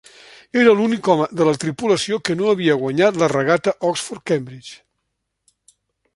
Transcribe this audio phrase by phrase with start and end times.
[0.59, 5.77] Era l'únic home de la tripulació que no havia guanyat la regata Oxford-Cambridge.